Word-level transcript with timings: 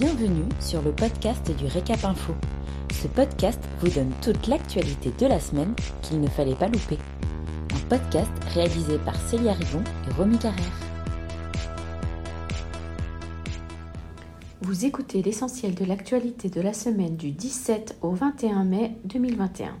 Bienvenue 0.00 0.48
sur 0.60 0.80
le 0.80 0.92
podcast 0.92 1.54
du 1.58 1.66
Récap 1.66 2.02
Info. 2.06 2.32
Ce 2.90 3.06
podcast 3.06 3.62
vous 3.80 3.90
donne 3.90 4.10
toute 4.22 4.46
l'actualité 4.46 5.12
de 5.18 5.26
la 5.26 5.38
semaine 5.38 5.74
qu'il 6.00 6.22
ne 6.22 6.26
fallait 6.26 6.54
pas 6.54 6.68
louper. 6.68 6.96
Un 7.74 7.86
podcast 7.86 8.30
réalisé 8.54 8.96
par 8.96 9.14
Célia 9.16 9.52
Rivon 9.52 9.84
et 10.08 10.14
Romy 10.14 10.38
Carrère. 10.38 10.80
Vous 14.62 14.86
écoutez 14.86 15.20
l'essentiel 15.20 15.74
de 15.74 15.84
l'actualité 15.84 16.48
de 16.48 16.62
la 16.62 16.72
semaine 16.72 17.18
du 17.18 17.32
17 17.32 17.98
au 18.00 18.12
21 18.12 18.64
mai 18.64 18.96
2021. 19.04 19.76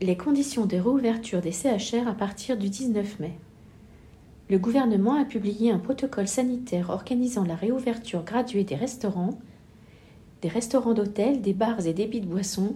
Les 0.00 0.16
conditions 0.16 0.64
de 0.64 0.78
réouverture 0.78 1.42
des 1.42 1.52
CHR 1.52 2.08
à 2.08 2.14
partir 2.14 2.56
du 2.56 2.70
19 2.70 3.20
mai 3.20 3.38
le 4.48 4.58
gouvernement 4.58 5.14
a 5.14 5.24
publié 5.24 5.72
un 5.72 5.78
protocole 5.78 6.28
sanitaire 6.28 6.90
organisant 6.90 7.44
la 7.44 7.56
réouverture 7.56 8.22
graduée 8.22 8.62
des 8.62 8.76
restaurants, 8.76 9.38
des 10.40 10.48
restaurants 10.48 10.94
d'hôtels, 10.94 11.40
des 11.40 11.52
bars 11.52 11.84
et 11.84 11.92
débits 11.92 12.20
de 12.20 12.26
boissons 12.26 12.74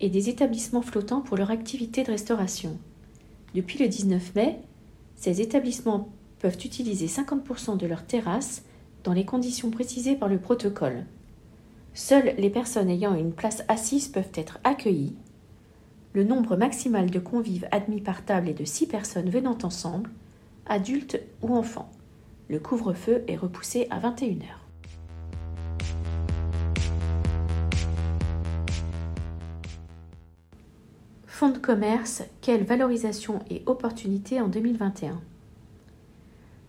et 0.00 0.08
des 0.08 0.30
établissements 0.30 0.82
flottants 0.82 1.20
pour 1.20 1.36
leur 1.36 1.50
activité 1.50 2.04
de 2.04 2.10
restauration. 2.10 2.78
Depuis 3.54 3.78
le 3.78 3.88
19 3.88 4.34
mai, 4.34 4.60
ces 5.14 5.42
établissements 5.42 6.08
peuvent 6.38 6.58
utiliser 6.64 7.06
50% 7.06 7.76
de 7.76 7.86
leurs 7.86 8.06
terrasses 8.06 8.62
dans 9.04 9.12
les 9.12 9.26
conditions 9.26 9.70
précisées 9.70 10.16
par 10.16 10.28
le 10.28 10.38
protocole. 10.38 11.04
Seules 11.92 12.34
les 12.38 12.50
personnes 12.50 12.88
ayant 12.88 13.14
une 13.14 13.32
place 13.32 13.62
assise 13.68 14.08
peuvent 14.08 14.32
être 14.34 14.58
accueillies. 14.64 15.16
Le 16.14 16.24
nombre 16.24 16.56
maximal 16.56 17.10
de 17.10 17.18
convives 17.18 17.68
admis 17.70 18.00
par 18.00 18.24
table 18.24 18.48
est 18.48 18.58
de 18.58 18.64
6 18.64 18.86
personnes 18.86 19.28
venant 19.28 19.58
ensemble 19.62 20.10
adultes 20.66 21.20
ou 21.42 21.54
enfants. 21.54 21.90
Le 22.48 22.58
couvre-feu 22.58 23.24
est 23.26 23.36
repoussé 23.36 23.86
à 23.90 23.98
21h. 23.98 24.42
Fonds 31.26 31.50
de 31.50 31.58
commerce, 31.58 32.22
quelle 32.40 32.64
valorisation 32.64 33.40
et 33.50 33.62
opportunité 33.66 34.40
en 34.40 34.48
2021 34.48 35.20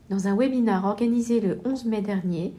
Dans 0.09 0.27
un 0.27 0.35
webinaire 0.35 0.85
organisé 0.85 1.39
le 1.39 1.59
11 1.65 1.85
mai 1.85 2.01
dernier, 2.01 2.53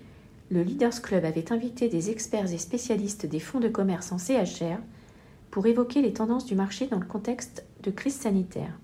le 0.50 0.62
Leaders 0.62 1.03
Club 1.03 1.25
avait 1.25 1.53
invité 1.53 1.89
des 1.89 2.11
experts 2.11 2.53
et 2.53 2.59
spécialistes 2.59 3.27
des 3.27 3.41
fonds 3.41 3.59
de 3.59 3.69
commerce 3.69 4.12
en 4.12 4.19
CHR 4.19 4.78
pour 5.50 5.67
évoquer 5.67 6.03
les 6.03 6.12
tendances 6.12 6.47
du 6.47 6.55
marché 6.55 6.87
dans 6.87 7.00
le 7.00 7.06
contexte 7.06 7.65
de 7.83 7.91
crise 7.91 8.15
sanitaire. 8.15 8.78